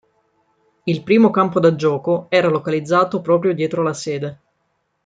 Il 0.85 1.03
primo 1.03 1.29
campo 1.29 1.59
da 1.59 1.75
gioco 1.75 2.25
era 2.29 2.47
localizzato 2.49 3.21
proprio 3.21 3.53
dietro 3.53 3.83
la 3.83 3.93
sede. 3.93 4.39